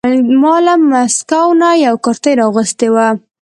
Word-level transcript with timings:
ما 0.41 0.55
له 0.65 0.75
مسکو 0.91 1.43
نه 1.61 1.69
یوه 1.85 1.99
کرتۍ 2.05 2.33
را 2.37 2.43
اغوستې 2.49 2.87
وه. 2.93 3.07